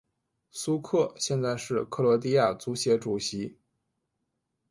[0.49, 3.59] 苏克现在是克罗地亚足协主席。